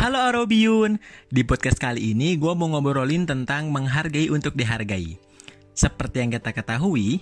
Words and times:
Halo 0.00 0.16
Arobiun, 0.16 0.96
di 1.28 1.44
podcast 1.44 1.76
kali 1.76 2.16
ini 2.16 2.40
gue 2.40 2.48
mau 2.56 2.72
ngobrolin 2.72 3.28
tentang 3.28 3.68
menghargai 3.68 4.32
untuk 4.32 4.56
dihargai. 4.56 5.20
Seperti 5.76 6.24
yang 6.24 6.32
kita 6.32 6.56
ketahui, 6.56 7.20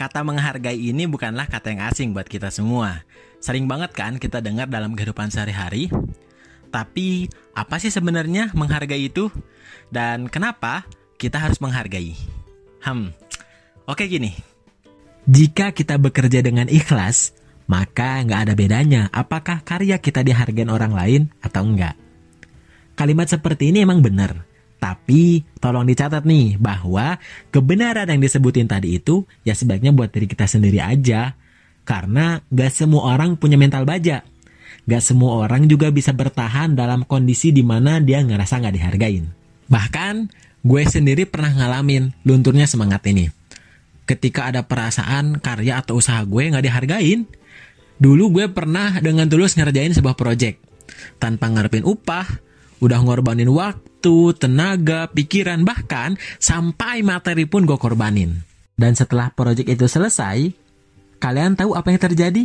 kata 0.00 0.24
menghargai 0.24 0.80
ini 0.80 1.04
bukanlah 1.04 1.44
kata 1.44 1.76
yang 1.76 1.84
asing 1.84 2.16
buat 2.16 2.24
kita 2.24 2.48
semua. 2.48 3.04
Sering 3.36 3.68
banget 3.68 3.92
kan 3.92 4.16
kita 4.16 4.40
dengar 4.40 4.64
dalam 4.64 4.96
kehidupan 4.96 5.28
sehari-hari. 5.28 5.92
Tapi 6.72 7.28
apa 7.52 7.76
sih 7.76 7.92
sebenarnya 7.92 8.48
menghargai 8.56 9.12
itu? 9.12 9.28
Dan 9.92 10.32
kenapa 10.32 10.88
kita 11.20 11.36
harus 11.36 11.60
menghargai? 11.60 12.16
Hmm, 12.80 13.12
oke 13.84 14.08
gini. 14.08 14.32
Jika 15.28 15.68
kita 15.76 16.00
bekerja 16.00 16.40
dengan 16.40 16.72
ikhlas, 16.72 17.36
maka 17.68 18.24
nggak 18.24 18.40
ada 18.48 18.54
bedanya 18.56 19.12
apakah 19.12 19.60
karya 19.68 20.00
kita 20.00 20.24
dihargai 20.24 20.64
orang 20.64 20.96
lain 20.96 21.22
atau 21.44 21.60
enggak. 21.60 22.05
Kalimat 22.96 23.28
seperti 23.28 23.70
ini 23.70 23.84
emang 23.84 24.00
benar, 24.00 24.48
tapi 24.80 25.44
tolong 25.60 25.84
dicatat 25.84 26.24
nih 26.24 26.56
bahwa 26.56 27.20
kebenaran 27.52 28.08
yang 28.08 28.20
disebutin 28.24 28.66
tadi 28.66 28.96
itu 28.96 29.28
ya 29.44 29.52
sebaiknya 29.52 29.92
buat 29.92 30.10
diri 30.10 30.26
kita 30.26 30.48
sendiri 30.48 30.80
aja. 30.80 31.36
Karena 31.86 32.42
gak 32.50 32.72
semua 32.74 33.14
orang 33.14 33.38
punya 33.38 33.54
mental 33.54 33.86
baja. 33.86 34.26
Gak 34.90 35.02
semua 35.04 35.46
orang 35.46 35.70
juga 35.70 35.94
bisa 35.94 36.10
bertahan 36.10 36.74
dalam 36.74 37.06
kondisi 37.06 37.54
di 37.54 37.62
mana 37.62 38.02
dia 38.02 38.24
ngerasa 38.24 38.58
gak 38.58 38.74
dihargain. 38.74 39.30
Bahkan 39.70 40.14
gue 40.66 40.82
sendiri 40.82 41.30
pernah 41.30 41.54
ngalamin 41.54 42.10
lunturnya 42.26 42.66
semangat 42.66 43.06
ini. 43.06 43.30
Ketika 44.02 44.50
ada 44.50 44.66
perasaan 44.66 45.38
karya 45.38 45.78
atau 45.78 46.02
usaha 46.02 46.18
gue 46.26 46.50
gak 46.50 46.64
dihargain, 46.66 47.30
Dulu 47.96 48.40
gue 48.40 48.46
pernah 48.52 49.00
dengan 49.00 49.24
tulus 49.24 49.56
ngerjain 49.56 49.96
sebuah 49.96 50.16
project. 50.16 50.60
Tanpa 51.16 51.48
ngarepin 51.48 51.84
upah, 51.84 52.28
udah 52.80 52.98
ngorbanin 53.02 53.48
waktu, 53.48 54.36
tenaga, 54.36 55.08
pikiran, 55.10 55.64
bahkan 55.64 56.20
sampai 56.36 57.00
materi 57.00 57.48
pun 57.48 57.64
gue 57.64 57.78
korbanin. 57.78 58.44
Dan 58.76 58.92
setelah 58.92 59.32
project 59.32 59.72
itu 59.72 59.88
selesai, 59.88 60.52
kalian 61.16 61.56
tahu 61.56 61.72
apa 61.72 61.88
yang 61.88 62.02
terjadi? 62.02 62.44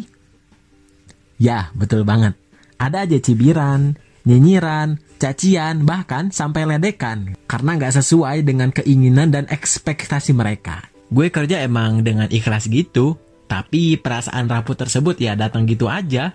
Ya, 1.35 1.73
betul 1.75 2.07
banget. 2.07 2.37
Ada 2.79 3.03
aja 3.03 3.17
cibiran, 3.19 3.99
nyinyiran, 4.23 5.01
cacian, 5.19 5.83
bahkan 5.83 6.31
sampai 6.31 6.65
ledekan. 6.65 7.35
Karena 7.45 7.75
nggak 7.77 7.99
sesuai 7.99 8.47
dengan 8.47 8.71
keinginan 8.71 9.29
dan 9.33 9.45
ekspektasi 9.51 10.31
mereka. 10.31 10.87
Gue 11.11 11.27
kerja 11.27 11.59
emang 11.59 12.07
dengan 12.07 12.31
ikhlas 12.31 12.71
gitu, 12.71 13.19
tapi 13.51 13.99
perasaan 13.99 14.47
rapuh 14.47 14.79
tersebut 14.79 15.19
ya 15.19 15.35
datang 15.35 15.67
gitu 15.67 15.91
aja. 15.91 16.31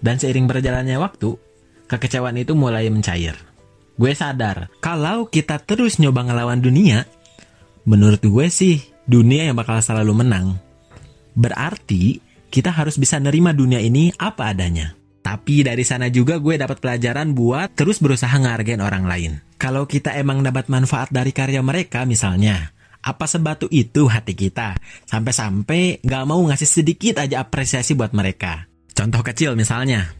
Dan 0.00 0.16
seiring 0.16 0.48
berjalannya 0.48 0.96
waktu, 0.96 1.36
kekecewaan 1.88 2.38
itu 2.40 2.52
mulai 2.56 2.88
mencair. 2.88 3.36
Gue 3.94 4.10
sadar, 4.12 4.72
kalau 4.82 5.30
kita 5.30 5.62
terus 5.62 6.02
nyoba 6.02 6.26
ngelawan 6.26 6.58
dunia, 6.58 7.06
menurut 7.86 8.18
gue 8.24 8.46
sih 8.50 8.82
dunia 9.06 9.46
yang 9.48 9.56
bakal 9.56 9.78
selalu 9.78 10.24
menang. 10.24 10.58
Berarti 11.38 12.18
kita 12.50 12.74
harus 12.74 12.98
bisa 12.98 13.18
nerima 13.22 13.54
dunia 13.54 13.78
ini 13.78 14.10
apa 14.18 14.50
adanya. 14.50 14.94
Tapi 15.24 15.64
dari 15.64 15.80
sana 15.88 16.12
juga 16.12 16.36
gue 16.36 16.60
dapat 16.60 16.84
pelajaran 16.84 17.32
buat 17.32 17.72
terus 17.72 17.96
berusaha 18.02 18.34
ngehargain 18.34 18.84
orang 18.84 19.08
lain. 19.08 19.32
Kalau 19.56 19.88
kita 19.88 20.12
emang 20.20 20.44
dapat 20.44 20.68
manfaat 20.68 21.08
dari 21.08 21.32
karya 21.32 21.64
mereka 21.64 22.04
misalnya, 22.04 22.76
apa 23.00 23.24
sebatu 23.24 23.64
itu 23.72 24.04
hati 24.04 24.36
kita? 24.36 24.76
Sampai-sampai 25.08 26.04
gak 26.04 26.24
mau 26.28 26.44
ngasih 26.44 26.68
sedikit 26.68 27.24
aja 27.24 27.40
apresiasi 27.40 27.96
buat 27.96 28.12
mereka. 28.12 28.68
Contoh 28.92 29.24
kecil 29.24 29.56
misalnya, 29.56 30.12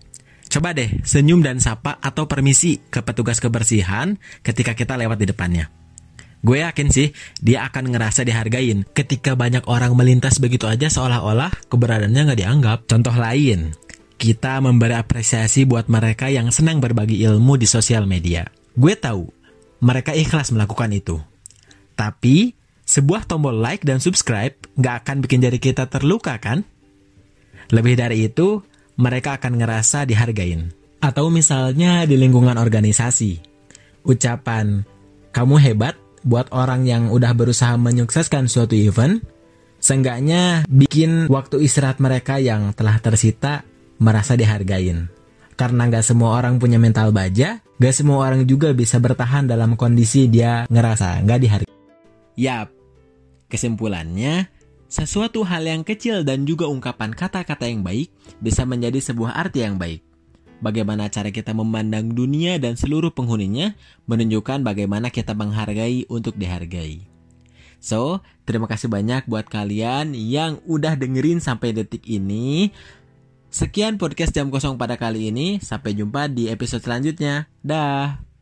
coba 0.55 0.71
deh 0.71 1.03
senyum 1.03 1.43
dan 1.43 1.59
sapa 1.59 1.99
atau 1.99 2.31
permisi 2.31 2.79
ke 2.79 3.03
petugas 3.03 3.43
kebersihan 3.43 4.15
ketika 4.47 4.79
kita 4.79 4.95
lewat 4.95 5.19
di 5.19 5.27
depannya. 5.27 5.67
Gue 6.47 6.63
yakin 6.63 6.95
sih 6.95 7.11
dia 7.43 7.67
akan 7.67 7.91
ngerasa 7.91 8.23
dihargain 8.23 8.87
ketika 8.95 9.35
banyak 9.35 9.67
orang 9.67 9.97
melintas 9.99 10.39
begitu 10.39 10.71
aja 10.71 10.87
seolah-olah 10.87 11.51
keberadaannya 11.67 12.23
nggak 12.31 12.41
dianggap. 12.45 12.79
Contoh 12.87 13.17
lain, 13.17 13.75
kita 14.21 14.63
memberi 14.63 14.95
apresiasi 14.95 15.67
buat 15.67 15.91
mereka 15.91 16.31
yang 16.31 16.53
senang 16.55 16.79
berbagi 16.79 17.19
ilmu 17.25 17.59
di 17.59 17.67
sosial 17.67 18.07
media. 18.07 18.47
Gue 18.79 18.95
tahu 18.95 19.27
mereka 19.83 20.15
ikhlas 20.15 20.55
melakukan 20.55 20.93
itu. 20.95 21.19
Tapi 21.99 22.55
sebuah 22.85 23.27
tombol 23.27 23.59
like 23.59 23.83
dan 23.83 23.99
subscribe 23.99 24.55
nggak 24.77 24.95
akan 25.03 25.17
bikin 25.25 25.43
jari 25.43 25.59
kita 25.59 25.89
terluka 25.89 26.37
kan? 26.39 26.63
Lebih 27.73 27.97
dari 27.97 28.29
itu, 28.29 28.61
mereka 28.99 29.39
akan 29.39 29.59
ngerasa 29.59 30.07
dihargain. 30.07 30.71
Atau 31.03 31.29
misalnya 31.29 32.09
di 32.09 32.17
lingkungan 32.17 32.57
organisasi. 32.57 33.41
Ucapan, 34.05 34.85
kamu 35.33 35.57
hebat 35.61 35.95
buat 36.25 36.49
orang 36.55 36.89
yang 36.89 37.13
udah 37.13 37.37
berusaha 37.37 37.77
menyukseskan 37.77 38.49
suatu 38.49 38.73
event, 38.73 39.21
seenggaknya 39.77 40.65
bikin 40.69 41.29
waktu 41.29 41.61
istirahat 41.69 42.01
mereka 42.01 42.41
yang 42.41 42.73
telah 42.73 42.97
tersita 43.01 43.69
merasa 44.01 44.33
dihargain. 44.33 45.13
Karena 45.55 45.87
nggak 45.87 46.03
semua 46.03 46.41
orang 46.41 46.59
punya 46.59 46.81
mental 46.81 47.15
baja, 47.15 47.61
nggak 47.79 47.95
semua 47.95 48.27
orang 48.27 48.43
juga 48.49 48.73
bisa 48.75 48.99
bertahan 48.99 49.47
dalam 49.47 49.77
kondisi 49.79 50.27
dia 50.27 50.67
ngerasa 50.67 51.23
nggak 51.23 51.41
dihargai. 51.41 51.73
Yap, 52.35 52.75
kesimpulannya, 53.47 54.51
sesuatu 54.95 55.43
hal 55.43 55.67
yang 55.67 55.83
kecil 55.83 56.23
dan 56.23 56.47
juga 56.47 56.71
ungkapan 56.71 57.11
kata-kata 57.11 57.67
yang 57.67 57.83
baik 57.83 58.15
bisa 58.39 58.63
menjadi 58.63 59.03
sebuah 59.03 59.35
arti 59.35 59.67
yang 59.67 59.75
baik. 59.75 60.07
Bagaimana 60.63 61.11
cara 61.11 61.35
kita 61.35 61.51
memandang 61.51 62.15
dunia 62.15 62.63
dan 62.63 62.79
seluruh 62.79 63.11
penghuninya 63.11 63.75
menunjukkan 64.07 64.63
bagaimana 64.63 65.11
kita 65.11 65.35
menghargai 65.35 66.07
untuk 66.07 66.39
dihargai. 66.39 67.11
So, 67.83 68.23
terima 68.47 68.71
kasih 68.71 68.87
banyak 68.87 69.27
buat 69.27 69.51
kalian 69.51 70.15
yang 70.15 70.63
udah 70.65 70.95
dengerin 70.95 71.43
sampai 71.43 71.75
detik 71.75 72.07
ini. 72.07 72.71
Sekian 73.51 73.99
podcast 73.99 74.31
jam 74.31 74.49
kosong 74.49 74.79
pada 74.79 74.95
kali 74.95 75.29
ini. 75.29 75.59
Sampai 75.59 75.99
jumpa 75.99 76.31
di 76.31 76.49
episode 76.49 76.81
selanjutnya. 76.81 77.51
Dah. 77.61 78.34